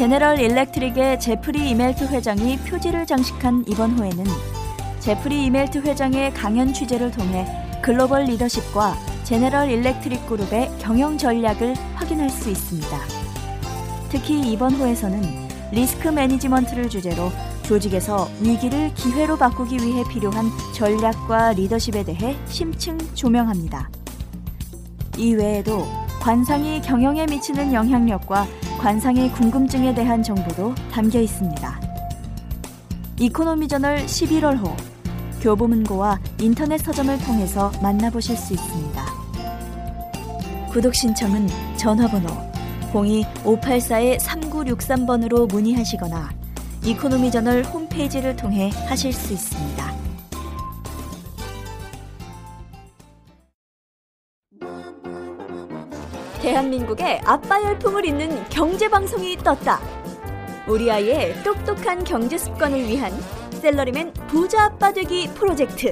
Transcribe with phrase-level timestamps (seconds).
[0.00, 4.24] 제너럴 일렉트릭의 제프리 이멜트 회장이 표지를 장식한 이번 호에는
[4.98, 7.46] 제프리 이멜트 회장의 강연 취재를 통해
[7.82, 8.94] 글로벌 리더십과
[9.24, 12.98] 제너럴 일렉트릭 그룹의 경영 전략을 확인할 수 있습니다.
[14.08, 15.20] 특히 이번 호에서는
[15.70, 17.30] risk management를 주제로
[17.64, 23.90] 조직에서 위기를 기회로 바꾸기 위해 필요한 전략과 리더십에 대해 심층 조명합니다.
[25.18, 25.86] 이 외에도
[26.22, 28.46] 관상이 경영에 미치는 영향력과
[28.80, 31.80] 관상의 궁금증에 대한 정보도 담겨 있습니다.
[33.18, 34.74] 이코노미 저널 11월호
[35.42, 39.04] 교보문고와 인터넷 서점을 통해서 만나보실 수 있습니다.
[40.72, 42.28] 구독 신청은 전화번호
[42.94, 46.30] 02-584-3963번으로 문의하시거나
[46.82, 49.69] 이코노미 저널 홈페이지를 통해 하실 수 있습니다.
[56.40, 59.78] 대한민국의 아빠 열풍을 잇는 경제 방송이 떴다.
[60.66, 63.12] 우리 아이의 똑똑한 경제 습관을 위한
[63.60, 65.90] 셀러리맨 부자 아빠 되기 프로젝트.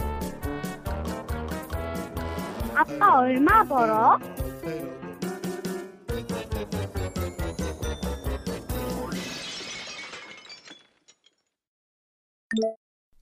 [2.74, 4.18] 아빠 얼마 벌어?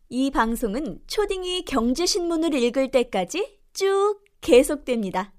[0.09, 5.36] 이 방송은 초딩이 경제신문을 읽을 때까지 쭉 계속됩니다.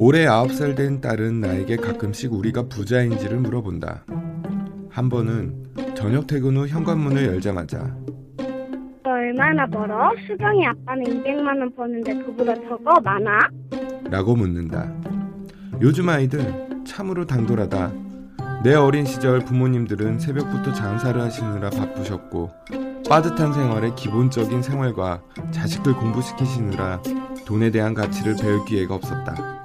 [0.00, 4.04] 올해 9살 된 딸은 나에게 가끔씩 우리가 부자인지를 물어본다.
[4.90, 5.64] 한 번은
[5.96, 7.96] 저녁 퇴근 후 현관문을 열자마자
[9.02, 10.12] 너 얼마나 벌어?
[10.24, 13.50] 수경이 아빠는 200만 원 버는데 그보다 적어 많아?
[14.04, 14.88] 라고 묻는다.
[15.80, 16.54] 요즘 아이들
[16.86, 17.92] 참으로 당돌하다.
[18.62, 22.50] 내 어린 시절 부모님들은 새벽부터 장사를 하시느라 바쁘셨고
[23.10, 27.02] 빠듯한 생활의 기본적인 생활과 자식들 공부시키시느라
[27.44, 29.57] 돈에 대한 가치를 배울 기회가 없었다.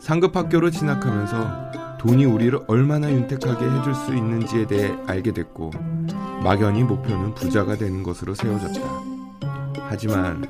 [0.00, 5.70] 상급 학교로 진학하면서 돈이 우리를 얼마나 윤택하게 해줄 수 있는지에 대해 알게 됐고
[6.42, 8.80] 막연히 목표는 부자가 되는 것으로 세워졌다.
[9.88, 10.48] 하지만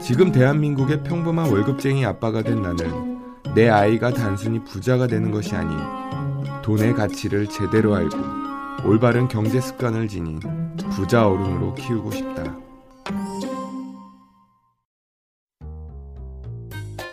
[0.00, 3.18] 지금 대한민국의 평범한 월급쟁이 아빠가 된 나는
[3.54, 5.76] 내 아이가 단순히 부자가 되는 것이 아닌
[6.62, 8.16] 돈의 가치를 제대로 알고
[8.84, 10.38] 올바른 경제 습관을 지닌
[10.92, 12.56] 부자 어른으로 키우고 싶다.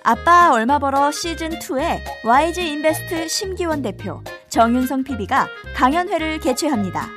[0.09, 7.09] 아빠 얼마 벌어 시즌2에 YG 인베스트 심기원 대표 정윤성 PB가 강연회를 개최합니다.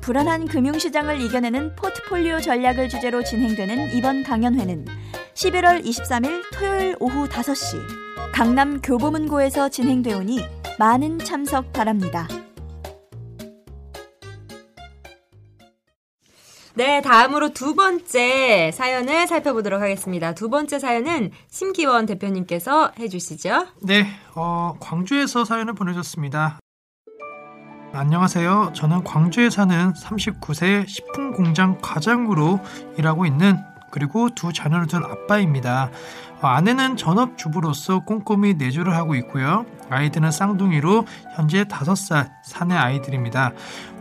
[0.00, 4.84] 불안한 금융시장을 이겨내는 포트폴리오 전략을 주제로 진행되는 이번 강연회는
[5.34, 7.80] 11월 23일 토요일 오후 5시
[8.32, 10.38] 강남 교보문고에서 진행되오니
[10.78, 12.28] 많은 참석 바랍니다.
[16.76, 20.34] 네, 다음으로 두 번째 사연을 살펴보도록 하겠습니다.
[20.34, 23.68] 두 번째 사연은 심기원 대표님께서 해주시죠.
[23.82, 26.58] 네, 어, 광주에서 사연을 보내줬습니다.
[27.92, 28.72] 안녕하세요.
[28.74, 32.58] 저는 광주에 사는 39세 식품 공장 과장으로
[32.98, 33.56] 일하고 있는
[33.94, 35.88] 그리고 두 자녀를 둔 아빠입니다.
[36.42, 39.66] 어, 아내는 전업주부로서 꼼꼼히 내조를 하고 있고요.
[39.88, 41.06] 아이들은 쌍둥이로
[41.36, 43.52] 현재 5살 사내 아이들입니다.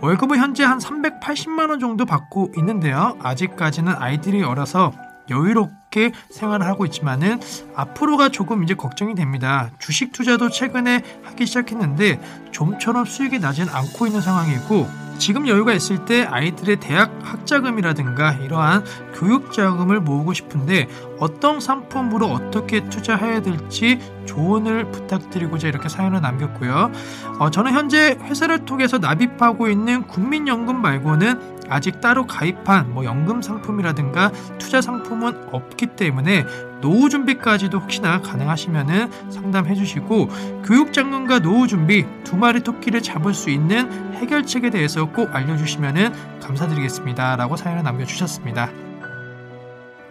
[0.02, 3.16] 월급은 현재 한 380만 원 정도 받고 있는데요.
[3.22, 4.94] 아직까지는 아이들이 어려서
[5.30, 7.40] 여유롭 게 좋게 생활을 하고 있지만은
[7.76, 9.70] 앞으로가 조금 이제 걱정이 됩니다.
[9.78, 12.20] 주식 투자도 최근에 하기 시작했는데
[12.52, 14.88] 좀처럼 수익이 나진 않고 있는 상황이고
[15.20, 20.88] 지금 여유가 있을 때 아이들의 대학 학자금이라든가 이러한 교육 자금을 모으고 싶은데
[21.20, 26.92] 어떤 상품으로 어떻게 투자해야 될지 조언을 부탁드리고자 이렇게 사연을 남겼고요.
[27.40, 34.32] 어, 저는 현재 회사를 통해서 납입하고 있는 국민연금 말고는 아직 따로 가입한 뭐 연금 상품이라든가
[34.58, 36.46] 투자 상품은 없기 때문에
[36.82, 40.28] 노후 준비까지도 혹시나 가능하시면은 상담해 주시고
[40.66, 46.12] 교육 장군과 노후 준비 두 마리 토끼를 잡을 수 있는 해결책에 대해서 꼭 알려 주시면은
[46.42, 48.70] 감사드리겠습니다라고 사연을 남겨 주셨습니다.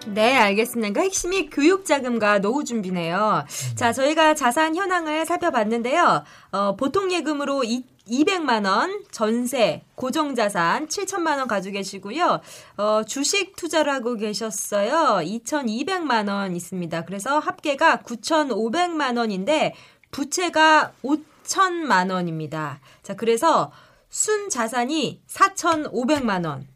[0.07, 0.89] 네, 알겠습니다.
[0.89, 3.45] 그러니까 핵심이 교육 자금과 노후 준비네요.
[3.77, 6.25] 자, 저희가 자산 현황을 살펴봤는데요.
[6.51, 12.41] 어, 보통 예금으로 이, 200만 원, 전세, 고정 자산 7천만 원 가지고 계시고요.
[12.77, 15.25] 어, 주식 투자를 하고 계셨어요.
[15.25, 17.05] 2,200만 원 있습니다.
[17.05, 19.75] 그래서 합계가 9,500만 원인데
[20.11, 22.81] 부채가 5천만 원입니다.
[23.03, 23.73] 자, 그래서
[24.11, 26.67] 순 자산이 4,500만 원.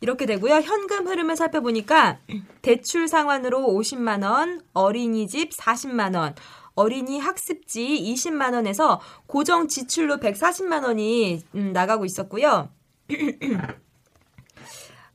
[0.00, 0.54] 이렇게 되고요.
[0.60, 2.18] 현금 흐름을 살펴보니까
[2.62, 6.34] 대출 상환으로 50만 원, 어린이집 40만 원,
[6.78, 12.68] 어린이 학습지 20만 원에서 고정 지출로 140만 원이 음, 나가고 있었고요.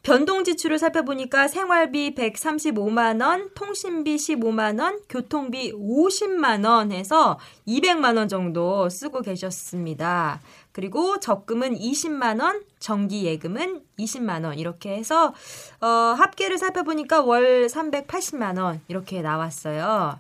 [0.04, 8.28] 변동 지출을 살펴보니까 생활비 135만 원, 통신비 15만 원, 교통비 50만 원 해서 200만 원
[8.28, 10.42] 정도 쓰고 계셨습니다.
[10.74, 15.34] 그리고 적금은 20만 원, 정기 예금은 20만 원 이렇게 해서
[15.80, 20.20] 어, 합계를 살펴보니까 월 380만 원 이렇게 나왔어요.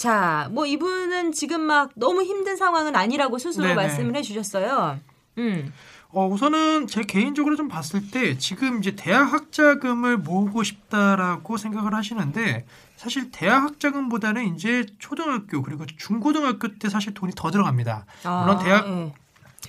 [0.00, 3.74] 자, 뭐 이분은 지금 막 너무 힘든 상황은 아니라고 스스로 네네.
[3.74, 4.98] 말씀을 해주셨어요.
[5.36, 5.74] 음.
[6.08, 12.64] 어, 우선은 제 개인적으로 좀 봤을 때 지금 이제 대학 학자금을 모으고 싶다라고 생각을 하시는데
[12.96, 18.06] 사실 대학 학자금보다는 이제 초등학교 그리고 중고등학교 때 사실 돈이 더 들어갑니다.
[18.22, 19.12] 물론 대학 예.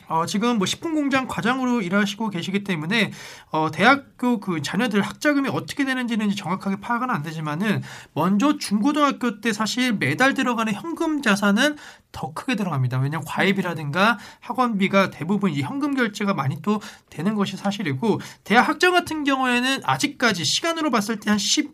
[0.07, 3.11] 어, 지금 뭐 식품 공장 과장으로 일하시고 계시기 때문에
[3.49, 7.81] 어, 대학교 그 자녀들 학자금이 어떻게 되는지는 정확하게 파악은 안 되지만은
[8.13, 11.77] 먼저 중고등학교 때 사실 매달 들어가는 현금 자산은
[12.11, 12.99] 더 크게 들어갑니다.
[12.99, 19.23] 왜냐하면 과외비라든가 학원비가 대부분 이 현금 결제가 많이 또 되는 것이 사실이고 대학 학장 같은
[19.23, 21.73] 경우에는 아직까지 시간으로 봤을 때 한 10,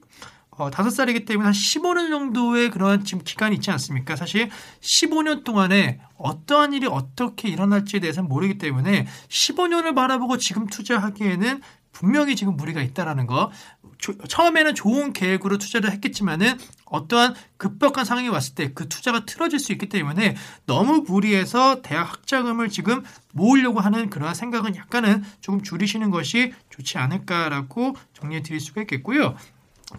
[0.57, 4.15] 어, 5살이기 때문에 한 15년 정도의 그런 지금 기간이 있지 않습니까?
[4.15, 4.49] 사실
[4.81, 11.61] 15년 동안에 어떠한 일이 어떻게 일어날지에 대해서는 모르기 때문에 15년을 바라보고 지금 투자하기에는
[11.91, 13.51] 분명히 지금 무리가 있다라는 거.
[13.97, 19.71] 조- 처음에는 좋은 계획으로 투자를 했겠지만은 어떠한 급박한 상황이 왔을 때 그 투자가 틀어질 수
[19.71, 20.35] 있기 때문에
[20.67, 27.95] 너무 무리해서 대학 학자금을 지금 모으려고 하는 그러한 생각은 약간은 조금 줄이시는 것이 좋지 않을까라고
[28.13, 29.35] 정리해 드릴 수가 있겠고요.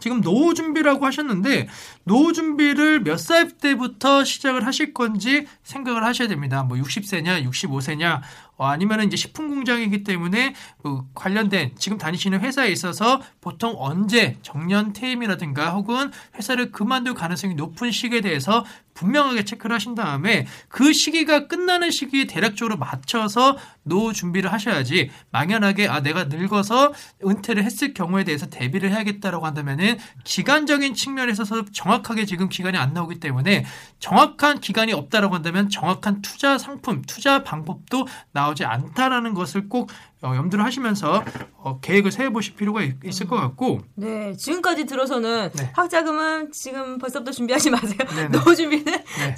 [0.01, 1.67] 지금 노후 준비라고 하셨는데
[2.05, 6.63] 노후 준비를 몇 살 때부터 시작을 하실 건지 생각을 하셔야 됩니다.
[6.63, 8.21] 뭐 60세냐, 65세냐,
[8.57, 14.93] 어, 아니면은 이제 식품 공장이기 때문에 그 관련된 지금 다니시는 회사에 있어서 보통 언제 정년
[14.93, 18.65] 퇴임이라든가 혹은 회사를 그만둘 가능성이 높은 시기에 대해서
[18.99, 26.01] 분명하게 체크를 하신 다음에 그 시기가 끝나는 시기에 대략적으로 맞춰서 노후 준비를 하셔야지 막연하게 아
[26.01, 26.93] 내가 늙어서
[27.25, 33.65] 은퇴를 했을 경우에 대해서 대비를 해야겠다라고 한다면은 기간적인 측면에서 정확하게 지금 기간이 안 나오기 때문에
[34.01, 40.65] 정확한 기간이 없다라고 한다면 정확한 투자 상품, 투자 방법도 나오지 않다라는 것을 꼭 어, 염두를
[40.65, 41.25] 하시면서
[41.59, 45.71] 어, 계획을 세워 보실 필요가 있, 을것 같고 네, 지금까지 들어서는 네.
[45.75, 47.99] 학자금은 지금 벌써부터 준비하지 마세요.
[48.17, 48.29] 네네.
[48.31, 49.37] 노후 준비는 네.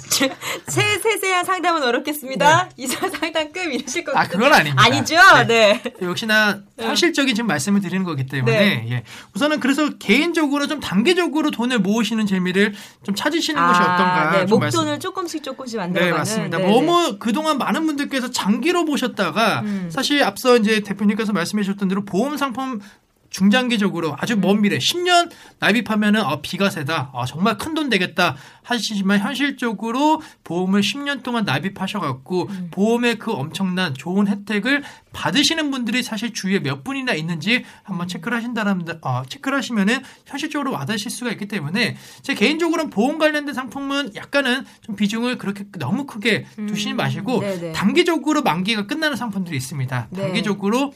[0.67, 2.69] 세 세세한 상담은 어렵겠습니다.
[2.77, 4.37] 이사 상담 급 이러실 것아 같아요.
[4.37, 4.83] 그건 아닙니다.
[4.83, 5.15] 아니죠?
[5.47, 5.83] 네.
[6.01, 8.87] 역시나 현실적인 지금 말씀을 드리는 거기 때문에 네.
[8.89, 9.03] 예.
[9.35, 12.73] 우선은 그래서 개인적으로 좀 단계적으로 돈을 모으시는 재미를
[13.03, 16.17] 좀 찾으시는 것이 어떤가 네, 좀 말씀- 목돈을 조금씩 조금씩 네, 만들어가는.
[16.17, 16.57] 맞습니다.
[16.57, 19.89] 네, 너무 그동안 많은 분들께서 장기로 보셨다가 음.
[19.91, 22.79] 사실 앞서 이제 대표님께서 말씀해 주셨던 대로 보험 상품
[23.31, 27.09] 중장기적으로 아주 먼 미래 10년 납입하면은 어, 비과세다.
[27.13, 32.67] 어, 정말 큰 돈 되겠다 하시지만 현실적으로 보험을 10년 동안 납입하셔 갖고 음.
[32.69, 34.83] 보험의 그 엄청난 좋은 혜택을
[35.13, 41.09] 받으시는 분들이 사실 주위에 몇 분이나 있는지 한번 체크를 하신다면 어, 체크를 하시면은 현실적으로 와닿으실
[41.09, 46.93] 수가 있기 때문에 제 개인적으로는 보험 관련된 상품은 약간은 좀 비중을 그렇게 너무 크게 두시지
[46.93, 47.71] 마시고 네네.
[47.71, 50.07] 단기적으로 만기가 끝나는 상품들이 있습니다.
[50.11, 50.21] 네.
[50.21, 50.93] 단기적으로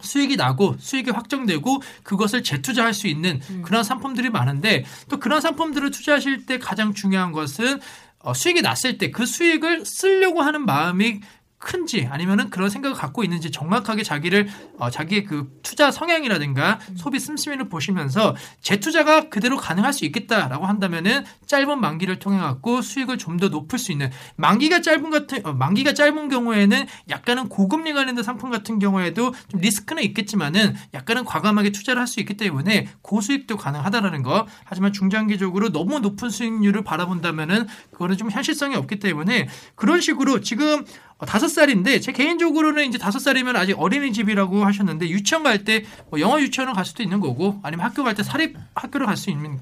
[0.00, 3.62] 수익이 나고 수익이 확정되고 그것을 재투자할 수 있는 음.
[3.62, 7.80] 그런 상품들이 많은데 또 그런 상품들을 투자하실 때 가장 중요한 것은
[8.20, 11.20] 어, 수익이 났을 때 그 수익을 쓰려고 하는 마음이
[11.58, 14.48] 큰지 아니면은 그런 생각을 갖고 있는지 정확하게 자기를
[14.78, 21.80] 어, 자기의 그 투자 성향이라든가 소비 씀씀이를 보시면서 재투자가 그대로 가능할 수 있겠다라고 한다면은 짧은
[21.80, 26.28] 만기를 통해 갖고 수익을 좀 더 높일 수 있는 만기가 짧은 같은 어, 만기가 짧은
[26.28, 32.18] 경우에는 약간은 고금리 관련된 상품 같은 경우에도 좀 리스크는 있겠지만은 약간은 과감하게 투자를 할 수
[32.20, 34.46] 있기 때문에 고수익도 가능하다라는 거.
[34.64, 39.46] 하지만 중장기적으로 너무 높은 수익률을 바라본다면은 그거는 좀 현실성이 없기 때문에
[39.76, 45.42] 그런 식으로 지금 어, 다섯 살인데 제 개인적으로는 이제 다섯 살이면 아직 어린이집이라고 하셨는데 유치원
[45.42, 49.06] 갈 때 뭐 영어 유치원을 갈 수도 있는 거고 아니면 학교 갈 때 사립 학교를
[49.06, 49.58] 갈 수 있는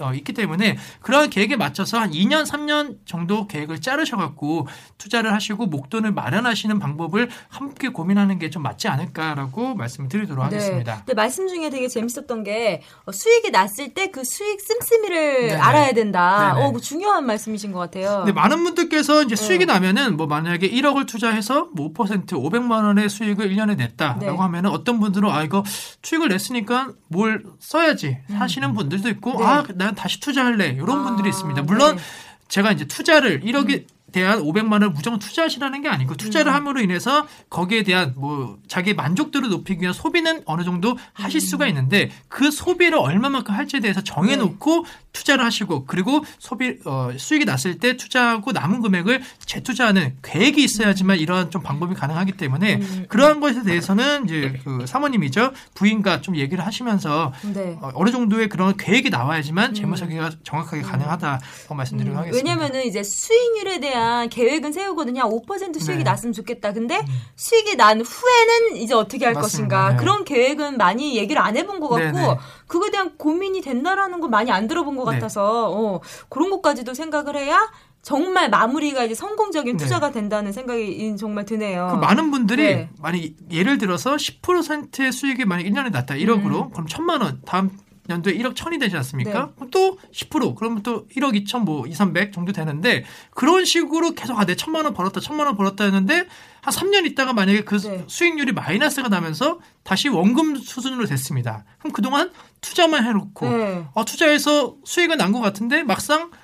[0.00, 4.66] 어, 있기 때문에 그런 계획에 맞춰서 한 2년 3년 정도 계획을 자르셔갖고
[4.98, 10.92] 투자를 하시고 목돈을 마련하시는 방법을 함께 고민하는 게 좀 맞지 않을까라고 말씀을 드리도록 하겠습니다.
[10.94, 10.98] 네.
[11.00, 15.54] 근데 말씀 중에 되게 재밌었던 게 어, 수익이 났을 때 그 수익 씀씀이를 네네.
[15.56, 16.54] 알아야 된다.
[16.54, 16.66] 네네.
[16.66, 18.18] 어, 그 중요한 말씀이신 것 같아요.
[18.24, 19.72] 근데 많은 분들께서 이제 수익이 네.
[19.72, 24.36] 나면은 뭐 만약에 1억 을 투자해서 뭐 5% 500만 원의 수익을 1년에 냈다라고 네.
[24.36, 25.62] 하면은 어떤 분들은 아 이거
[26.02, 29.38] 수익을 냈으니까 뭘 써야지 하시는 분들도 있고 음.
[29.38, 29.44] 네.
[29.44, 31.62] 아난 다시 투자할래 이런 아, 분들이 있습니다.
[31.62, 32.02] 물론 네.
[32.48, 36.16] 제가 이제 투자를 1억에 대한 500만 원을 무조건 투자하시라는 게 아니고 음.
[36.16, 41.66] 투자를 함으로 인해서 거기에 대한 뭐 자기 만족도를 높이기 위한 소비는 어느 정도 하실 수가
[41.66, 41.68] 음.
[41.68, 44.90] 있는데 그 소비를 얼마만큼 할지에 대해서 정해놓고 네.
[45.12, 51.50] 투자를 하시고 그리고 소비 어, 수익이 났을 때 투자하고 남은 금액을 재투자하는 계획이 있어야지만 이러한
[51.50, 53.06] 좀 방법이 가능하기 때문에 음.
[53.08, 57.76] 그러한 것에 대해서는 이제 그 사모님이죠 부인과 좀 얘기를 하시면서 네.
[57.80, 62.50] 어, 어느 정도의 그런 계획이 나와야지만 재무 설계가 정확하게 가능하다고 말씀드리도록 음, 하겠습니다.
[62.50, 63.97] 왜냐면은 이제 수익률에 대한
[64.30, 65.22] 계획은 세우거든요.
[65.22, 66.02] 5% 수익이 네.
[66.02, 66.04] 음.
[66.04, 66.72] 났으면 좋겠다.
[66.72, 67.04] 근데
[67.36, 69.76] 수익이 난 후에는 이제 어떻게 할 맞습니다.
[69.76, 69.90] 것인가.
[69.90, 69.96] 네.
[69.96, 72.36] 그런 계획은 많이 얘기를 안 해본 것 같고 네, 네.
[72.66, 75.16] 그거에 대한 고민이 된다라는 거 많이 안 들어본 것 네.
[75.16, 77.58] 같아서 어, 그런 것까지도 생각을 해야
[78.02, 79.82] 정말 마무리가 이제 성공적인 네.
[79.82, 81.88] 투자가 된다는 생각이 정말 드네요.
[81.90, 82.88] 그 많은 분들이 네.
[83.00, 86.70] 만약 예를 들어서 10%의 수익이 만약 1년에 났다 1억으로 음.
[86.70, 87.70] 그럼 천만 원 다음
[88.08, 89.46] 연도에 1억 천이 되지 않습니까?
[89.46, 89.52] 네.
[89.56, 94.44] 그럼 또10% 그러면 또 1억 2천 뭐 2, 300 정도 되는데 그런 식으로 계속 아,
[94.44, 96.26] 내 천만 원 벌었다 천만 원 벌었다 했는데
[96.60, 98.04] 한 3년 있다가 만약에 그 네.
[98.06, 101.64] 수익률이 마이너스가 나면서 다시 원금 수준으로 됐습니다.
[101.78, 103.84] 그럼 그동안 투자만 해놓고 네.
[103.94, 106.34] 어, 투자해서 수익은 난 것 같은데 막상 이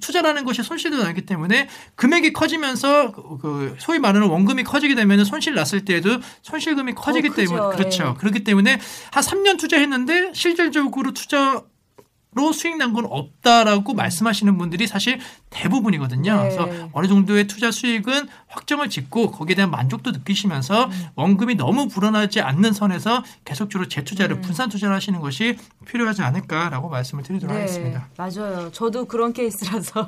[0.00, 5.54] 투자라는 것이 손실도 나기 때문에 금액이 커지면서 그, 그 소위 말하는 원금이 커지게 되면 손실
[5.54, 7.34] 났을 때에도 손실금이 커지기 어.
[7.34, 8.14] 때문에 그렇죠.
[8.14, 8.18] 예.
[8.18, 8.78] 그렇기 때문에
[9.10, 11.62] 한 3년 투자했는데 실질적으로 투자
[12.32, 15.18] 로 수익 난 건 없다라고 말씀하시는 분들이 사실
[15.50, 16.36] 대부분이거든요.
[16.36, 16.42] 네.
[16.42, 21.06] 그래서 어느 정도의 투자 수익은 확정을 짓고 거기에 대한 만족도 느끼시면서 음.
[21.16, 24.42] 원금이 너무 불어나지 않는 선에서 계속적으로 재투자를 음.
[24.42, 25.56] 분산 투자를 하시는 것이
[25.86, 28.08] 필요하지 않을까라고 말씀을 드리도록 하겠습니다.
[28.08, 28.70] 네, 맞아요.
[28.72, 30.06] 저도 그런 케이스라서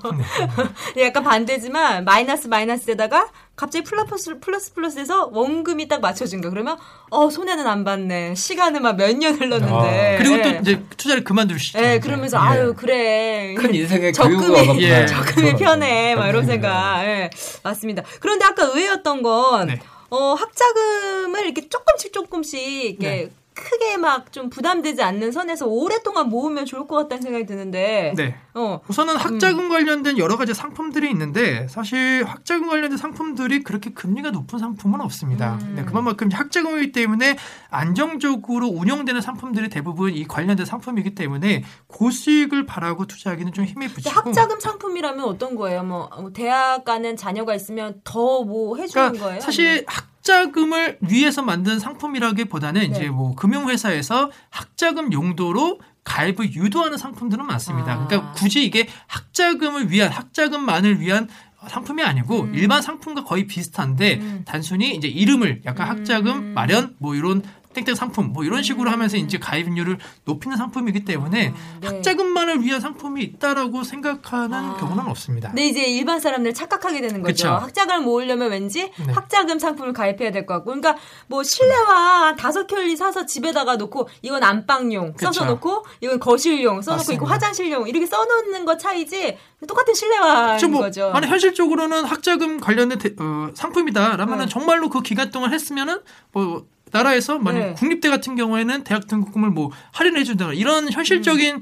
[0.97, 1.03] 네.
[1.07, 6.77] 약간 반대지만 마이너스 마이너스에다가 갑자기 플러스 플러스 플러스에서 원금이 딱 맞춰진 거 그러면
[7.11, 8.35] 어 손해는 안 봤네.
[8.35, 10.15] 시간은 막 몇 년 흘렀는데.
[10.17, 10.43] 아, 그리고 예.
[10.43, 11.79] 또 이제 투자를 그만두시죠.
[11.79, 12.41] 예, 그러면서 예.
[12.41, 14.83] 아유 그래 큰 인생의 적금이.
[14.83, 15.07] 예.
[15.07, 17.31] 적금이 편해 막 이런 생각 예,
[17.63, 18.03] 맞습니다.
[18.21, 19.81] 그런데 아까 의외였던 건 네.
[20.11, 22.61] 어, 학자금을 이렇게 조금씩 조금씩
[23.01, 23.31] 이렇게 네.
[23.55, 28.35] 크게 막 좀 부담되지 않는 선에서 오랫동안 모으면 좋을 것 같다는 생각이 드는데 네.
[28.55, 34.59] 어 우선은 학자금 관련된 여러 가지 상품들이 있는데 사실 학자금 관련된 상품들이 그렇게 금리가 높은
[34.59, 35.59] 상품은 없습니다.
[35.63, 35.75] 음.
[35.77, 37.37] 네, 그만큼 학자금이기 때문에
[37.69, 44.61] 안정적으로 운영되는 상품들이 대부분 이 관련된 상품이기 때문에 고수익을 바라고 투자하기는 좀 힘이 부치고 학자금
[44.61, 45.83] 상품이라면 어떤 거예요?
[45.83, 49.41] 뭐 어, 대학 가는 자녀가 있으면 더 뭐 해주는 그러니까 거예요?
[49.41, 52.87] 사실 학 자금을 위해서 만든 상품이라기보다는 네.
[52.87, 57.93] 이제 뭐 금융회사에서 학자금 용도로 가입을 유도하는 상품들은 많습니다.
[57.93, 58.07] 아.
[58.07, 61.29] 그러니까 굳이 이게 학자금을 위한 학자금만을 위한
[61.69, 62.55] 상품이 아니고 음.
[62.55, 64.43] 일반 상품과 거의 비슷한데 음.
[64.45, 65.99] 단순히 이제 이름을 약간 음.
[65.99, 71.49] 학자금 마련 뭐 이런 땡땡 상품 뭐 이런 식으로 하면서 이제 가입률을 높이는 상품이기 때문에
[71.49, 71.79] 음.
[71.81, 71.87] 네.
[71.89, 74.77] 학자금만을 위한 상품이 있다라고 생각하는 아.
[74.77, 75.49] 경우는 없습니다.
[75.49, 77.33] 근데 이제 일반 사람들 착각하게 되는 거죠.
[77.33, 77.49] 그쵸.
[77.49, 79.13] 학자금을 모으려면 왠지 네.
[79.13, 80.67] 학자금 상품을 가입해야 될 것 같고.
[80.73, 80.97] 그러니까
[81.29, 85.27] 뭐 실내화 한 다섯 켤레 사서 집에다가 놓고 이건 안방용 그쵸.
[85.27, 87.15] 써서 놓고 이건 거실용 써놓고 맞습니다.
[87.25, 90.71] 이거 화장실용 이렇게 써놓는 거 차이지 똑같은 실내화인.
[90.73, 91.11] 뭐, 거죠.
[91.15, 94.49] 아니 현실적으로는 학자금 관련된 대- 어, 상품이다라면은 네.
[94.49, 96.01] 정말로 그 기간 동안 했으면은
[96.33, 97.73] 뭐 나라에서 만약 네.
[97.75, 101.61] 국립대 같은 경우에는 대학 등록금을 뭐 할인해 준다거나 이런 현실적인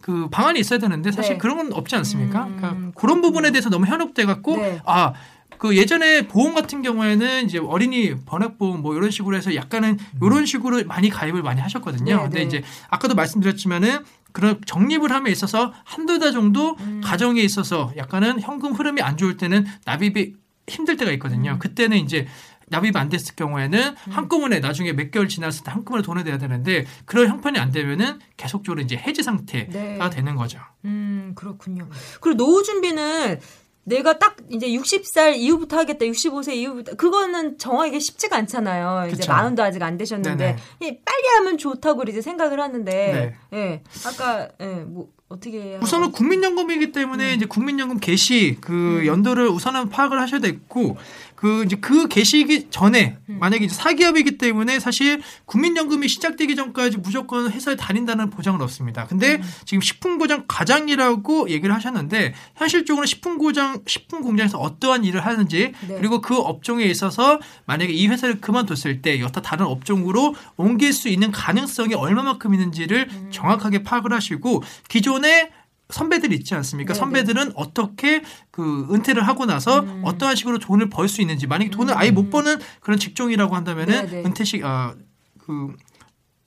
[0.00, 1.38] 그 방안이 있어야 되는데 사실 네.
[1.38, 2.46] 그런 건 없지 않습니까?
[2.46, 4.80] 음, 그러니까 그런 부분에 대해서 너무 현혹돼 갖고 네.
[4.84, 5.12] 아.
[5.58, 10.82] 그 예전에 보험 같은 경우에는 이제 어린이 번역보험 뭐 이런 식으로 해서 약간은 이런 식으로
[10.86, 12.16] 많이 가입을 많이 하셨거든요.
[12.16, 12.44] 네, 근데 네.
[12.44, 14.00] 이제 아까도 말씀드렸지만은
[14.32, 17.00] 그런 적립을 함에 있어서 한두 달 정도 음.
[17.04, 20.34] 가정에 있어서 약간은 현금 흐름이 안 좋을 때는 납입이
[20.66, 21.14] 힘들 때가 음.
[21.14, 21.58] 있거든요.
[21.60, 22.26] 그때는 이제
[22.72, 27.28] 납입 안 됐을 경우에는 한꺼번에 나중에 몇 개월 지났을 때 한꺼번에 돈을 내야 되는데 그런
[27.28, 30.10] 형편이 안 되면은 계속적으로 이제 해지 상태가 네.
[30.10, 30.58] 되는 거죠.
[30.84, 31.88] 음, 그렇군요.
[32.20, 33.38] 그리고 노후 준비는
[33.84, 39.08] 내가 딱 이제 60살 이후부터 하겠다, 65세 이후부터 그거는 정하기가 쉽지가 않잖아요.
[39.08, 39.32] 이제 그쵸.
[39.32, 45.08] 마흔도 아직 안 되셨는데 예, 빨리 하면 좋다고 이제 생각을 하는데, 예, 아까 예, 뭐
[45.32, 50.98] 어떻게 우선은 국민연금이기 때문에 이제 국민연금 개시 그 연도를 우선은 파악을 하셔야 되고
[51.34, 57.74] 그 이제 그 개시기 전에 만약에 이제 사기업이기 때문에 사실 국민연금이 시작되기 전까지 무조건 회사에
[57.74, 59.06] 다닌다는 보장은 없습니다.
[59.06, 65.96] 근데 지금 식품고장 과장이라고 얘기를 하셨는데 현실적으로 식품고장 식품 공장에서 어떠한 일을 하는지 네.
[65.98, 71.32] 그리고 그 업종에 있어서 만약에 이 회사를 그만뒀을 때 여타 다른 업종으로 옮길 수 있는
[71.32, 75.50] 가능성이 얼마만큼 있는지를 정확하게 파악을 하시고 기존 에
[75.90, 76.94] 선배들 있지 않습니까?
[76.94, 76.98] 네네.
[76.98, 80.02] 선배들은 어떻게 그 은퇴를 하고 나서 음.
[80.04, 84.24] 어떠한 식으로 돈을 벌 수 있는지 만약에 돈을 아예 못 버는 그런 직종이라고 한다면은 네네.
[84.26, 85.76] 은퇴식 아그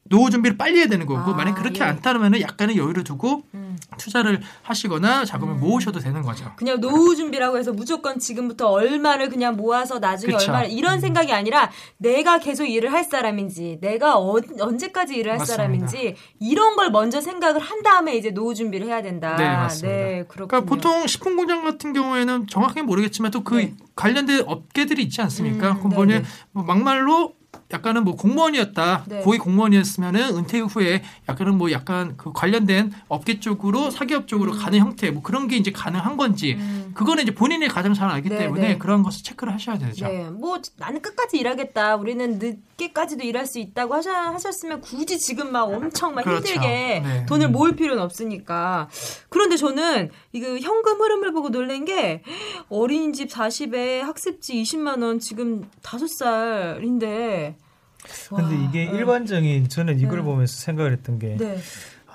[0.07, 1.85] 노후 준비를 빨리 해야 되는 거고 아, 만약 그렇게 예.
[1.85, 3.75] 않다면은 약간의 여유를 두고 음.
[3.97, 6.51] 투자를 하시거나 자금을 모으셔도 되는 거죠.
[6.57, 10.51] 그냥 노후 준비라고 해서 무조건 지금부터 얼마를 그냥 모아서 나중에 그쵸.
[10.51, 15.63] 얼마를 이런 생각이 아니라 내가 계속 일을 할 사람인지 내가 어, 언제까지 일을 할 맞습니다.
[15.63, 19.35] 사람인지 이런 걸 먼저 생각을 한 다음에 이제 노후 준비를 해야 된다.
[19.37, 19.97] 네, 맞습니다.
[19.97, 20.47] 네, 그렇군요.
[20.47, 23.73] 그러니까 보통 식품 공장 같은 경우에는 정확하게 모르겠지만 또그 네.
[23.95, 25.71] 관련된 업계들이 있지 않습니까?
[25.71, 26.25] 음, 그럼 뭐냐 네네.
[26.51, 27.34] 뭐 막말로
[27.71, 29.05] 약간은 뭐 공무원이었다.
[29.07, 29.21] 네.
[29.21, 35.09] 고위 공무원이었으면은 은퇴 후에 약간은 뭐 약간 그 관련된 업계 쪽으로 사기업 쪽으로 가는 형태
[35.09, 36.91] 뭐 그런 게 이제 가능한 건지 음.
[36.93, 38.77] 그거는 이제 본인이 가장 잘 알기 네, 때문에 네.
[38.77, 40.07] 그런 것을 체크를 하셔야 되죠.
[40.07, 41.95] 네, 뭐 나는 끝까지 일하겠다.
[41.95, 46.47] 우리는 늦게까지도 일할 수 있다고 하셔, 하셨으면 굳이 지금 막 엄청 막 그렇죠.
[46.47, 47.25] 힘들게 네.
[47.25, 48.89] 돈을 모을 필요는 없으니까.
[49.29, 52.21] 그런데 저는 이거 현금 흐름을 보고 놀란 게
[52.69, 57.55] 어린이집 40에 학습지 20만 원 지금 5살인데.
[58.29, 60.23] 근데 이게 일반적인 저는 이걸 네.
[60.23, 61.57] 보면서 생각을 했던 게 네.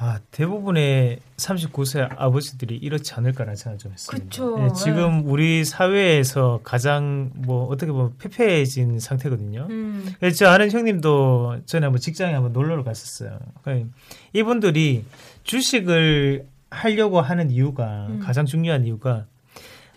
[0.03, 4.65] 아, 대부분의 39세 아버지들이 이렇지 않을까라는 생각을 좀 했습니다.
[4.65, 9.67] 예, 지금 우리 사회에서 가장 뭐 어떻게 보면 폐폐해진 상태거든요.
[9.69, 10.11] 음.
[10.23, 13.39] 예, 저 아는 형님도 전에 한번 직장에 한번 놀러 갔었어요.
[13.63, 13.91] 그러니까
[14.33, 15.05] 이분들이
[15.45, 18.21] 주식을 하려고 하는 이유가 음.
[18.21, 19.27] 가장 중요한 이유가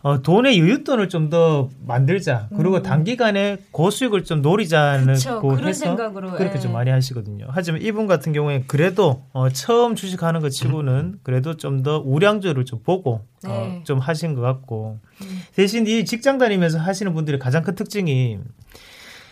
[0.03, 2.49] 어, 돈의 여윳돈을 좀 더 만들자.
[2.57, 5.39] 그리고 단기간에 고수익을 좀 노리자는 음.
[5.41, 6.59] 고 그런 해서 생각으로, 그렇게 예.
[6.59, 7.47] 좀 많이 하시거든요.
[7.49, 12.79] 하지만 이분 같은 경우에 그래도 어, 처음 주식하는 것 치고는 그래도 좀 더 우량주를 좀
[12.83, 13.49] 보고 네.
[13.49, 15.41] 어, 좀 하신 것 같고 음.
[15.55, 18.39] 대신 이 직장 다니면서 하시는 분들의 가장 큰 특징이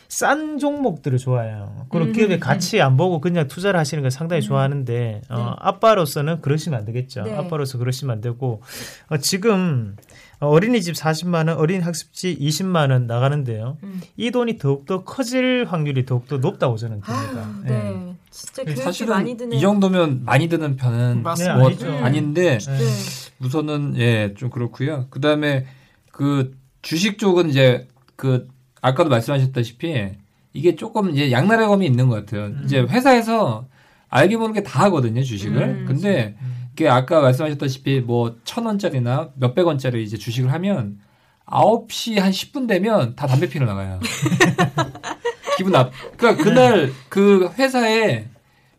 [0.07, 1.86] 싼 종목들을 좋아해요.
[1.89, 2.39] 그리고 음, 기업의 음.
[2.41, 5.43] 가치 안 보고 그냥 투자를 하시는 걸 상당히 좋아하는데 어, 네.
[5.60, 7.23] 아빠로서는 그러시면 안 되겠죠.
[7.23, 7.34] 네.
[7.38, 8.62] 아빠로서 그러시면 안 되고
[9.07, 9.95] 어, 지금
[10.47, 13.77] 어린이집 40만 원, 어린 학습지 20만 원 나가는데요.
[13.84, 14.01] 음.
[14.17, 17.47] 이 돈이 더욱더 커질 확률이 더욱더 높다고 저는 듭니다.
[17.47, 17.69] 아유, 예.
[17.69, 18.15] 네.
[18.32, 19.58] 진짜 교육비 많이 드네요.
[19.58, 21.58] 이 정도면 많이 드는 편은 맞습니다.
[21.58, 21.69] 뭐.
[22.04, 22.71] 아닌데 예.
[22.71, 22.84] 네.
[23.39, 25.08] 우선은 예 좀 그렇고요.
[25.10, 25.65] 그 다음에
[26.12, 28.47] 그 주식 쪽은 이제 그
[28.82, 30.10] 아까도 말씀하셨다시피
[30.54, 32.51] 이게 조금 이제 양날의 검이 있는 것 같아요.
[32.65, 33.67] 이제 회사에서
[34.10, 35.62] 알게 모르게 다 하거든요 주식을.
[35.62, 35.86] 음.
[35.88, 36.36] 근데
[36.71, 40.99] 그게 아까 말씀하셨다시피 뭐 천 원짜리나 몇백 원짜리 이제 주식을 하면
[41.45, 43.99] 9시 한 10분 되면 다 담배 피러 나가요.
[45.57, 45.89] 기분 나.
[46.17, 48.25] 그러니까 그날 그 회사에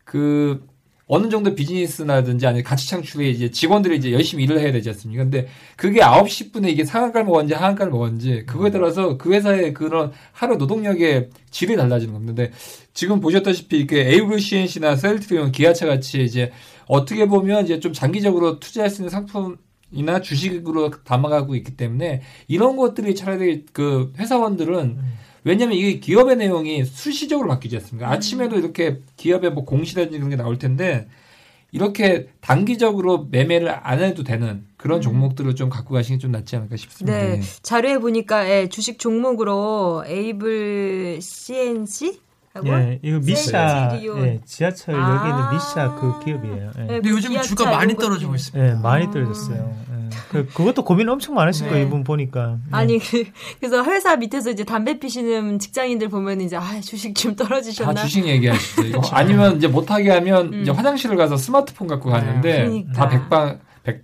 [0.05, 0.67] 그
[1.07, 5.25] 어느 정도 비즈니스나든지 아니면 가치 창출에 이제 직원들이 이제 열심히 일을 해야 되지 않습니까?
[5.25, 10.57] 근데 그게 9시 10분에 이게 상한가를 먹었는지 하한가를 먹었는지 그거에 따라서 그 회사의 그런 하루
[10.57, 12.35] 노동력의 질이 달라지는 겁니다.
[12.35, 12.53] 근데
[12.95, 16.51] 지금 보셨다시피 이게 AVCNC나 셀트리온, 기아차 같이 이제
[16.93, 19.57] 어떻게 보면 이제 좀 장기적으로 투자할 수 있는 상품
[19.91, 24.99] 이나 주식으로 담아가고 있기 때문에 이런 것들이 차라리 그 회사원들은
[25.45, 28.11] 왜냐면 이게 기업의 내용이 수시적으로 바뀌지 않습니까?
[28.11, 31.09] 아침에도 이렇게 기업의 뭐 공시라든지 그런 게 나올 텐데
[31.73, 36.77] 이렇게 단기적으로 매매를 안 해도 되는 그런 종목들을 좀 갖고 가시는 게 좀 낫지 않을까
[36.77, 37.19] 싶습니다.
[37.19, 37.39] 네.
[37.39, 37.41] 예.
[37.63, 42.21] 자료에 보니까 예, 주식 종목으로 에이블 CNC
[42.67, 43.99] 예, 이거 미샤.
[44.03, 45.17] 예, 지하철 아.
[45.17, 46.71] 여기 있는 미샤 그 기업이에요.
[46.79, 46.83] 예.
[46.83, 47.95] 예, 근데 요즘 기아차 주가 많이.
[47.95, 48.69] 떨어지고 있습니다.
[48.69, 49.75] 예, 많이 떨어졌어요.
[49.91, 50.03] 예.
[50.31, 51.71] 그, 그것도 고민 엄청 많으실 네.
[51.73, 52.59] 거예요, 이분 보니까.
[52.59, 52.69] 예.
[52.71, 53.25] 아니 그,
[53.61, 58.03] 그래서 회사 밑에서 이제 담배 피시는 직장인들 보면 이제 아 주식 좀다 떨어지셨나?
[58.03, 58.85] 주식 얘기하시죠.
[58.87, 60.63] 이거 아니면 이제 못하게 하면 음.
[60.63, 62.93] 이제 화장실을 가서 스마트폰 갖고 갔는데 그러니까.
[62.93, 64.03] 다 백방 백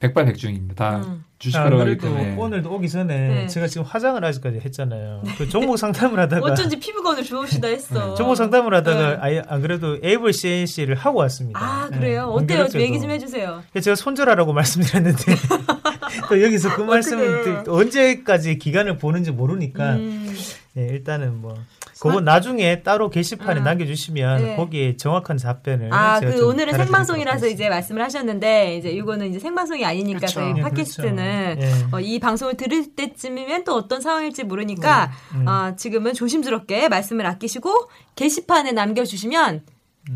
[0.00, 0.74] 백발백중입니다.
[0.74, 1.24] 다 음.
[1.42, 2.36] 주식하러 가기 그래도 때문에.
[2.36, 3.46] 오늘도 오기 전에 네.
[3.48, 5.22] 제가 지금 화장을 아직까지 했잖아요.
[5.36, 8.14] 그 종목 상담을 하다가 어쩐지 피부가 오늘 좋으시다 했어.
[8.14, 9.16] 종목 상담을 하다가 네.
[9.20, 11.58] 아예 안 그래도 에이블 CNC를 하고 왔습니다.
[11.60, 12.26] 아 예, 그래요?
[12.28, 12.58] 어때요?
[12.58, 12.80] 공교롭게도.
[12.80, 13.62] 얘기 좀 해주세요.
[13.80, 15.34] 제가 손절하라고 말씀드렸는데
[16.28, 20.32] 또 여기서 그 말씀을 또 언제까지 기간을 보는지 모르니까 음.
[20.76, 21.56] 예, 일단은 뭐
[22.02, 23.62] 그거 나중에 따로 게시판에 아.
[23.62, 24.56] 남겨주시면 네.
[24.56, 27.46] 거기에 정확한 답변을 아, 제가 그좀 오늘은 생방송이라서.
[27.46, 30.40] 이제 말씀을 하셨는데 이제 이거는 이제 생방송이 아니니까 그렇죠.
[30.40, 31.76] 저희 네, 팟캐스트는 그렇죠.
[31.76, 31.86] 예.
[31.92, 35.46] 어, 이 방송을 들을 때쯤이면 또 어떤 상황일지 모르니까 음.
[35.46, 39.62] 어, 지금은 조심스럽게 말씀을 아끼시고 게시판에 남겨주시면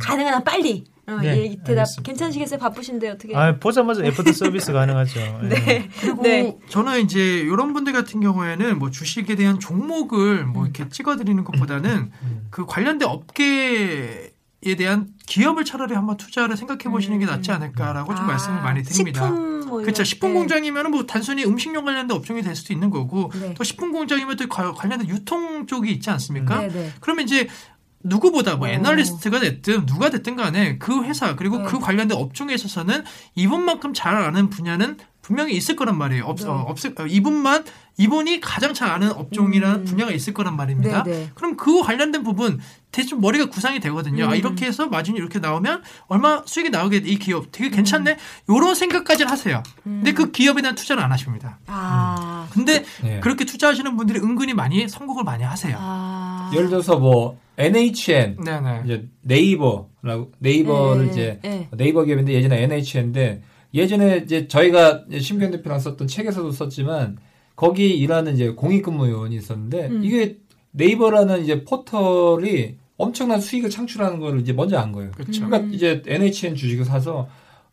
[0.00, 1.20] 가능한 한 빨리 어, 음.
[1.22, 2.02] 네, 이 대답 알겠습니다.
[2.02, 2.58] 괜찮으시겠어요?
[2.58, 3.36] 바쁘신데 어떻게?
[3.36, 5.20] 아, 보자마자 애프터 서비스 가능하죠.
[5.44, 5.48] 예.
[5.48, 5.88] 네.
[6.00, 6.58] 그리고 네.
[6.68, 12.10] 저는 이제 이런 분들 같은 경우에는 뭐 주식에 대한 종목을 뭐 이렇게 찍어드리는 것보다는
[12.50, 14.32] 그 관련된 업계
[14.64, 18.82] 에 대한 기업을 차라리 한번 투자를 생각해 보시는 게 낫지 않을까라고 좀 아, 말씀을 많이
[18.82, 19.22] 드립니다.
[19.26, 20.02] 식품 뭐 그렇죠.
[20.02, 20.38] 식품 네.
[20.40, 23.54] 공장이면 뭐 단순히 음식료 관련된 업종이 될 수도 있는 거고 네.
[23.54, 26.58] 또 식품 공장이면 또 과- 관련된 유통 쪽이 있지 않습니까?
[26.62, 26.90] 네, 네.
[27.00, 27.46] 그러면 이제
[28.08, 28.70] 누구보다 뭐 어.
[28.70, 31.64] 애널리스트가 됐든 누가 됐든 간에 그 회사 그리고 네.
[31.64, 36.24] 그 관련된 업종에 있어서는 이분만큼 잘 아는 분야는 분명히 있을 거란 말이에요.
[36.24, 36.46] 없, 네.
[36.46, 37.64] 어, 없을, 어, 이분만
[37.96, 39.84] 이분이 가장 잘 아는 업종이라는 음.
[39.84, 41.02] 분야가 있을 거란 말입니다.
[41.02, 41.30] 네, 네.
[41.34, 42.60] 그럼 그 관련된 부분
[42.92, 44.26] 대충 머리가 구상이 되거든요.
[44.26, 44.36] 아, 음.
[44.36, 48.12] 이렇게 해서 마진이 이렇게 나오면 얼마 수익이 나오게 돼, 이 기업 되게 괜찮네.
[48.12, 48.54] 음.
[48.54, 49.64] 요런 생각까지는 하세요.
[49.82, 51.58] 근데 그 기업에 대한 투자를 안 하십니다.
[51.66, 53.18] 아, 근데 네.
[53.18, 55.76] 그렇게 투자하시는 분들이 은근히 많이 성공을 많이 하세요.
[55.76, 56.52] 아.
[56.54, 58.82] 예를 들어서 뭐 NHN 네네.
[58.84, 61.68] 이제 네이버라고 네이버를 네, 이제 네.
[61.72, 63.42] 네이버 기업인데 예전에 NHN인데
[63.74, 67.18] 예전에 이제 저희가 심경 대표랑 썼던 책에서도 썼지만
[67.54, 70.04] 거기 일하는 이제 공익근무 요원이 있었는데 음.
[70.04, 70.36] 이게
[70.72, 75.10] 네이버라는 이제 포털이 엄청난 수익을 창출하는 걸 이제 먼저 안 거예요.
[75.18, 75.24] 음.
[75.26, 77.28] 그러니까 이제 NHN 주식을 사서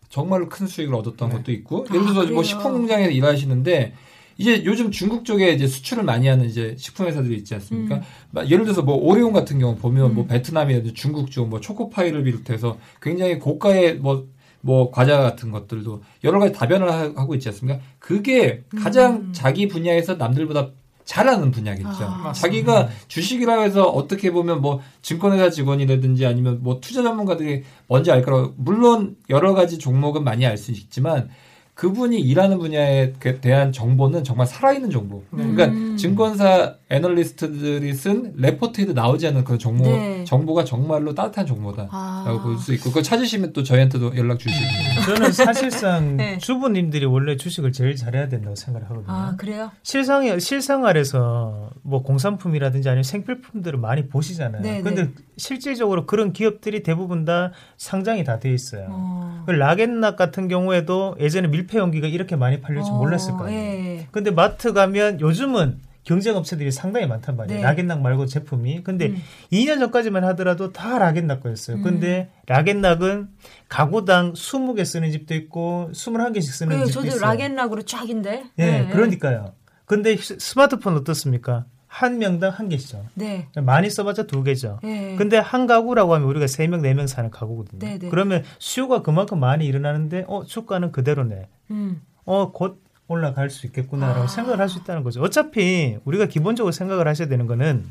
[0.09, 1.35] 정말로 큰 수익을 얻었던 네.
[1.35, 2.33] 것도 있고 아, 예를 들어서 그래요?
[2.35, 3.93] 뭐 식품 공장에서 일하시는데
[4.37, 7.95] 이제 요즘 중국 쪽에 이제 수출을 많이 하는 이제 식품 회사들이 있지 않습니까?
[7.95, 8.01] 음.
[8.31, 10.27] 막 예를 들어서 뭐 오레온 같은 경우 보면 뭐 음.
[10.27, 14.27] 베트남이라든지 중국 쪽 뭐 초코파이를 비롯해서 굉장히 고가의 뭐
[14.65, 17.81] 뭐 과자 같은 것들도 여러 가지 다변을 하- 하고 있지 않습니까?
[17.99, 19.29] 그게 가장 음.
[19.33, 20.69] 자기 분야에서 남들보다
[21.03, 21.89] 잘하는 분야겠죠.
[21.89, 28.21] 아, 자기가 주식이라 해서 어떻게 보면 뭐 증권회사 직원이라든지 아니면 뭐 투자 전문가들이 뭔지 알
[28.21, 31.29] 거라고 물론 여러 가지 종목은 많이 알 수 있지만
[31.75, 35.23] 그분이 일하는 분야에 그 대한 정보는 정말 살아있는 정보.
[35.31, 35.97] 그러니까 음.
[35.97, 40.23] 증권사 애널리스트들이 쓴 레포트에도 나오지 않는 그런 정보 네.
[40.23, 42.39] 정보가 정말로 따뜻한 정보다라고 아.
[42.43, 44.63] 볼수 있고 그거 찾으시면 또 저희한테도 연락 주시고.
[45.07, 46.37] 저는 사실상 네.
[46.37, 49.11] 주부님들이 원래 주식을 제일 잘해야 된다고 생각을 하거든요.
[49.11, 49.71] 아, 그래요?
[49.81, 54.61] 실상 실생활에서 뭐 공산품이라든지 아니면 생필품들을 많이 보시잖아요.
[54.61, 55.11] 네, 근데 네.
[55.37, 58.87] 실질적으로 그런 기업들이 대부분 다 상장이 다 돼 있어요.
[58.89, 59.43] 어.
[59.45, 63.57] 그 락앤락 같은 경우에도 예전에 밀폐 용기가 이렇게 많이 팔릴 줄 어, 몰랐을 거예요.
[63.59, 64.07] 예.
[64.11, 67.61] 근데 마트 가면 요즘은 경쟁 업체들이 상당히 많단 말이에요.
[67.61, 67.63] 네.
[67.65, 68.83] 락앤락 말고 제품이.
[68.83, 69.17] 근데 음.
[69.53, 71.77] 2년 전까지만 하더라도 다 락앤락 거였어요.
[71.77, 71.81] 음.
[71.81, 73.29] 근데 락앤락은
[73.69, 76.77] 가구당 20개 쓰는 집도 있고 21개씩 쓰는.
[76.85, 77.21] 집도 저도 있어요.
[77.21, 78.43] 락앤락으로 쫙인데.
[78.59, 79.53] 예, 네, 그러니까요.
[79.85, 81.65] 근데 스- 스마트폰 어떻습니까?
[81.93, 83.05] 한 명당 한 개죠.
[83.13, 83.47] 네.
[83.55, 84.79] 많이 써봤자 두 개죠.
[84.81, 85.15] 네.
[85.15, 87.77] 근데 한 가구라고 하면 우리가 세 명, 네 명 사는 가구거든요.
[87.79, 88.09] 네, 네.
[88.09, 91.47] 그러면 수요가 그만큼 많이 일어나는데, 어, 주가는 그대로네.
[91.69, 92.01] 음.
[92.25, 94.27] 어, 곧 올라갈 수 있겠구나라고 아.
[94.27, 95.21] 생각을 할 수 있다는 거죠.
[95.21, 97.83] 어차피 우리가 기본적으로 생각을 하셔야 되는 거는,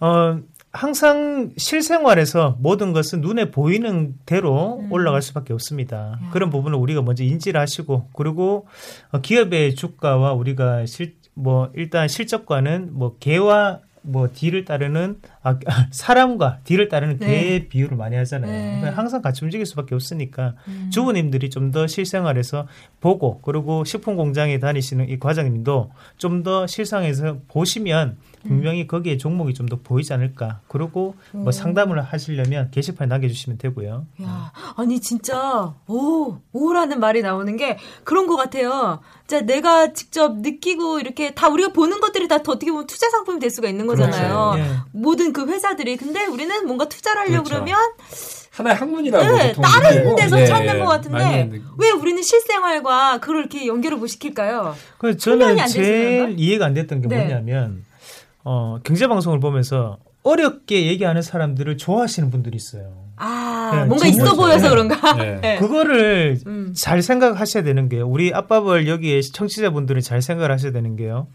[0.00, 0.40] 어,
[0.72, 4.90] 항상 실생활에서 모든 것은 눈에 보이는 대로 음.
[4.90, 6.18] 올라갈 수밖에 없습니다.
[6.20, 6.30] 야.
[6.32, 8.66] 그런 부분을 우리가 먼저 인지를 하시고, 그리고
[9.12, 15.56] 어, 기업의 주가와 우리가 실, 뭐, 일단 실적과는 뭐, 개와 뭐, 뒤를 따르는, 아,
[15.92, 17.26] 사람과 뒤를 따르는 네.
[17.26, 18.50] 개의 비율을 많이 하잖아요.
[18.50, 18.76] 네.
[18.80, 20.90] 그러니까 항상 같이 움직일 수밖에 없으니까, 음.
[20.92, 22.66] 주부님들이 좀 더 실생활에서
[23.00, 29.62] 보고 그리고 식품 공장에 다니시는 이 과장님도 좀 더 실상에서 보시면 분명히 거기에 종목이 좀
[29.72, 30.60] 더 보이지 않을까.
[30.68, 31.52] 그리고 뭐 음.
[31.52, 34.06] 상담을 하시려면 게시판에 남겨주시면 되고요.
[34.22, 39.00] 야, 아니 진짜 오 오라는 말이 나오는 게 그런 것 같아요.
[39.26, 43.50] 진짜 내가 직접 느끼고 이렇게 다 우리가 보는 것들이 다 어떻게 보면 투자 상품이 될
[43.50, 44.52] 수가 있는 거잖아요.
[44.52, 44.58] 그렇죠.
[44.58, 44.76] 예.
[44.92, 47.64] 모든 그 회사들이 근데 우리는 뭔가 투자를 하려고 그렇죠.
[47.64, 47.78] 그러면
[48.50, 53.66] 하나의 학문이라고 네, 다른 데서 네, 찾는 것 많이 같은데 왜 우리는 실생활과 그걸 이렇게
[53.66, 54.74] 연결을 못 시킬까요?
[54.98, 56.34] 훈련이 저는 제일?
[56.38, 57.16] 이해가 안 됐던 게 네.
[57.16, 57.84] 뭐냐면
[58.44, 63.02] 어, 경제 방송을 보면서 어렵게 얘기하는 사람들을 좋아하시는 분들이 있어요.
[63.16, 64.70] 아 네, 뭔가 있어 정말 보여서 네.
[64.70, 65.12] 그런가?
[65.16, 65.38] 네.
[65.42, 65.58] 네.
[65.58, 66.72] 그거를 음.
[66.76, 68.06] 잘 생각하셔야 되는 게요.
[68.08, 71.26] 우리 아빠벌 여기에 청취자분들은 잘 생각을 하셔야 되는 게요.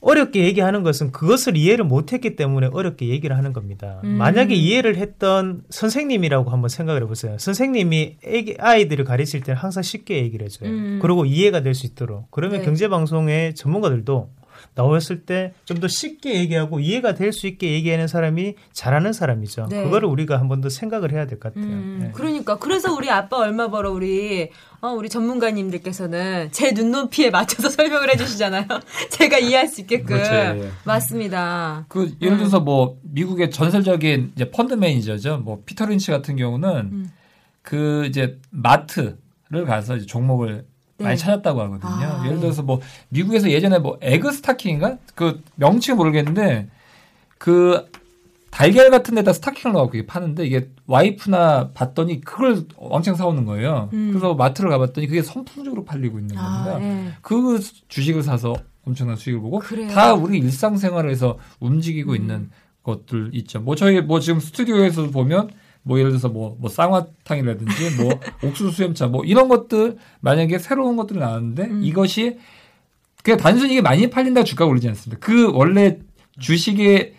[0.00, 4.00] 어렵게 얘기하는 것은 그것을 이해를 못했기 때문에 어렵게 얘기를 하는 겁니다.
[4.02, 4.10] 음.
[4.18, 7.36] 만약에 이해를 했던 선생님이라고 한번 생각을 해보세요.
[7.38, 10.68] 선생님이 애기, 아이들을 가르칠 때는 항상 쉽게 얘기를 해줘요.
[10.68, 10.98] 음.
[11.00, 12.28] 그리고 이해가 될 수 있도록.
[12.32, 12.64] 그러면 네.
[12.64, 14.28] 경제방송의 전문가들도
[14.74, 19.66] 나왔을 때 좀 더 쉽게 얘기하고 이해가 될 수 있게 얘기하는 사람이 잘하는 사람이죠.
[19.68, 19.84] 네.
[19.84, 21.70] 그거를 우리가 한 번 더 생각을 해야 될 것 같아요.
[21.72, 22.10] 음, 네.
[22.14, 24.48] 그러니까 그래서 우리 아빠 얼마 벌어 우리
[24.80, 28.66] 어, 우리 전문가님들께서는 제 눈높이에 맞춰서 설명을 해주시잖아요.
[29.10, 30.70] 제가 이해할 수 있게끔 그렇죠, 예.
[30.84, 31.84] 맞습니다.
[31.88, 35.38] 그 예를 들어서 뭐 미국의 전설적인 이제 펀드 매니저죠.
[35.38, 37.10] 뭐 피터 린치 같은 경우는 음.
[37.62, 40.64] 그 이제 마트를 가서 이제 종목을
[40.98, 41.04] 네.
[41.04, 41.90] 많이 찾았다고 하거든요.
[41.90, 42.40] 아, 예를 예.
[42.40, 46.68] 들어서 뭐 미국에서 예전에 뭐 에그 스타킹인가 그 명칭 모르겠는데
[47.38, 47.86] 그
[48.50, 53.88] 달걀 같은 데다 스타킹을 넣고 그게 파는데 이게 와이프나 봤더니 그걸 왕창 사오는 거예요.
[53.94, 54.10] 음.
[54.10, 56.76] 그래서 마트를 가봤더니 그게 선풍적으로 팔리고 있는 겁니다.
[56.76, 57.12] 아, 예.
[57.22, 59.88] 그 주식을 사서 엄청난 수익을 보고 그래요.
[59.88, 62.50] 다 우리 일상생활에서 움직이고 있는
[62.82, 63.60] 것들 있죠.
[63.60, 65.50] 뭐 저희 뭐 지금 스튜디오에서 보면
[65.82, 71.18] 뭐 예를 들어서 뭐, 뭐 쌍화탕이라든지 뭐 옥수수 수염차 뭐 이런 것들 만약에 새로운 것들이
[71.18, 71.84] 나왔는데 음.
[71.84, 72.38] 이것이
[73.22, 75.24] 그냥 단순히 이게 많이 팔린다 주가가 오르지 않습니다.
[75.24, 75.98] 그 원래
[76.38, 77.14] 주식의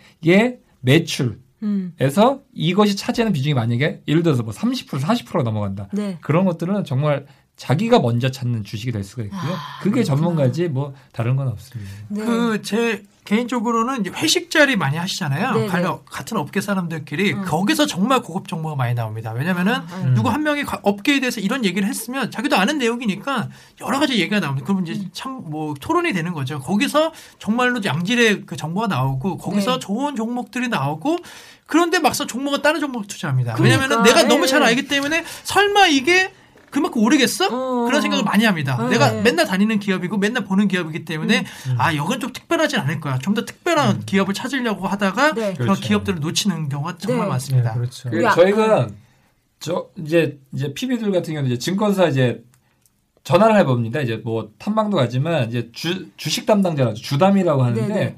[0.82, 2.39] 매출에서 음.
[2.54, 5.88] 이것이 차지하는 비중이 만약에 예를 들어서 뭐 30% 40%가 넘어간다.
[5.93, 6.17] 네.
[6.21, 9.39] 그런 것들은 정말 자기가 먼저 찾는 주식이 될 수가 있고요.
[9.41, 11.91] 아, 그게 전문가지 뭐 다른 건 없습니다.
[12.10, 12.26] 네.
[12.26, 15.67] 그제 개인적으로는 회식 자리 많이 하시잖아요.
[15.67, 17.45] 관련 같은 업계 사람들끼리 음.
[17.45, 19.31] 거기서 정말 고급 정보가 많이 나옵니다.
[19.31, 20.13] 왜냐면은 음.
[20.15, 23.49] 누구 한 명이 가- 업계에 대해서 이런 얘기를 했으면 자기도 아는 내용이니까
[23.81, 24.65] 여러 가지 얘기가 나옵니다.
[24.65, 26.59] 그러면 이제 참 뭐 토론이 되는 거죠.
[26.59, 29.79] 거기서 정말로 양질의 그 정보가 나오고 거기서 네.
[29.79, 31.17] 좋은 종목들이 나오고
[31.65, 33.53] 그런데 막상 종목은 다른 종목 투자합니다.
[33.55, 34.47] 그러니까, 왜냐면은 내가 너무 네.
[34.47, 36.31] 잘 알기 때문에 설마 이게
[36.73, 37.47] 그만큼 오르겠어?
[37.47, 37.86] 어.
[37.86, 38.75] 그런 생각을 많이 합니다.
[38.81, 38.89] 네.
[38.89, 41.75] 내가 맨날 다니는 기업이고 맨날 보는 기업이기 때문에 음.
[41.77, 43.19] 아 여건 좀 특별하진 않을 거야.
[43.19, 45.53] 좀 더 특별한 기업을 찾으려고 하다가 네.
[45.53, 45.81] 그런 그렇죠.
[45.81, 47.29] 기업들을 놓치는 경우가 정말 네.
[47.29, 47.73] 많습니다.
[47.73, 48.09] 네, 그렇죠.
[48.09, 48.88] 그 저희가
[49.59, 52.43] 저 이제 이제 PB들 같은 경우는 이제 증권사 이제
[53.23, 54.01] 전화를 해봅니다.
[54.01, 57.01] 이제 뭐 탐방도 가지만 이제 주 주식 담당자라죠.
[57.01, 58.17] 주담이라고 하는데 네네.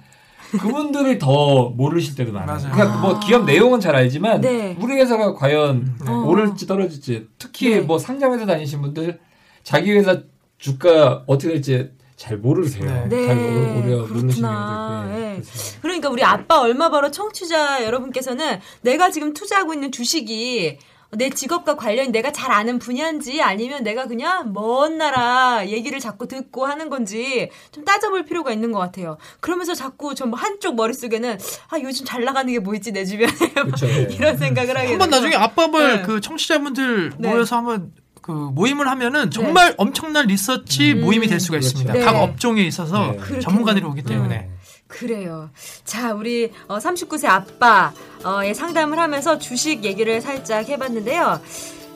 [0.58, 2.58] 그분들이 더 모르실 때도 많아요.
[2.58, 2.72] 맞아요.
[2.74, 4.78] 그러니까 뭐 기업 내용은 잘 알지만 네.
[4.80, 6.24] 우리 회사가 과연 어.
[6.28, 7.82] 오를지 떨어질지 특히 네.
[7.82, 9.20] 뭐 상장회사 다니신 분들
[9.64, 10.22] 자기 회사
[10.58, 13.08] 주가 어떻게 될지 잘 모르세요.
[13.10, 13.28] 네.
[13.28, 15.04] 잘 모르, 모르시는 그렇구나.
[15.10, 15.22] 분들.
[15.22, 15.42] 예.
[15.82, 20.78] 그러니까 우리 아빠 얼마 벌어 청취자 여러분께서는 내가 지금 투자하고 있는 주식이
[21.16, 26.66] 내 직업과 관련이 내가 잘 아는 분야인지 아니면 내가 그냥 먼 나라 얘기를 자꾸 듣고
[26.66, 29.18] 하는 건지 좀 따져볼 필요가 있는 것 같아요.
[29.40, 31.38] 그러면서 자꾸 좀 한쪽 머릿속에는
[31.70, 33.88] 아 요즘 잘 나가는 게 뭐 있지 내 주변에 그렇죠.
[33.88, 34.08] 예.
[34.12, 35.10] 이런 생각을 하게 한번.
[35.10, 36.02] 나중에 앞밥을 네.
[36.04, 37.30] 그 청취자분들 네.
[37.30, 41.02] 모여서 한번 그 모임을 하면은 정말 엄청난 리서치 음.
[41.02, 41.68] 모임이 될 수가 그렇죠.
[41.68, 41.94] 있습니다.
[41.94, 42.00] 네.
[42.04, 43.40] 각 업종에 있어서 네.
[43.40, 44.02] 전문가들이 오기.
[44.04, 44.50] 때문에.
[44.88, 45.50] 그래요.
[45.84, 51.42] 자, 우리 어, 39세 아빠의 상담을 하면서 주식 얘기를 살짝 해봤는데요.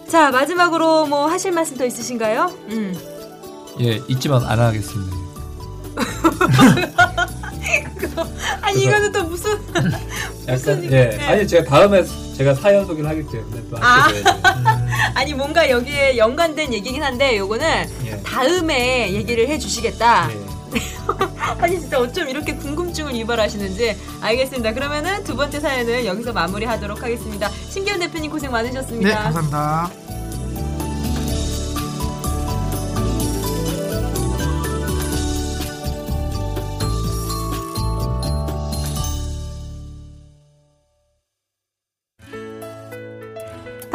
[0.08, 2.52] 자, 마지막으로 뭐 하실 말씀 더 있으신가요?
[2.70, 2.98] 음.
[3.82, 5.16] 예, 있지만 안 하겠습니다.
[8.62, 9.52] 아니, 이거는 또 무슨.
[10.48, 11.26] 약간 일- 예 네.
[11.28, 12.04] 아니 제가 다음에
[12.36, 14.08] 제가 사연 소개를 하기 때문에 또 아.
[14.12, 14.24] 돼요.
[15.14, 18.22] 아니, 뭔가 여기에 연관된 얘기긴 한데, 요거는 예.
[18.24, 20.30] 다음에 얘기를 해주시겠다.
[20.32, 20.59] 예.
[21.60, 23.98] 아니, 진짜 어쩜 이렇게 궁금증을 유발하시는지.
[24.22, 24.74] 알겠습니다.
[24.74, 27.50] 그러면은 두 번째 사연은 여기서 마무리하도록 하겠습니다.
[27.50, 29.10] 신기현 대표님 고생 많으셨습니다.
[29.10, 30.09] 네, 감사합니다.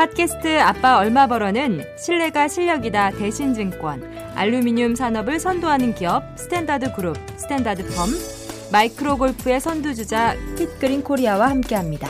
[0.05, 4.03] 팟캐스트 아빠 얼마 벌어는 신뢰가 실력이다 대신증권,
[4.35, 8.11] 알루미늄 산업을 선도하는 기업 스탠다드 그룹, 스탠다드 펌,
[8.71, 12.09] 마이크로 골프의 선두주자 핏그린 코리아와 함께합니다.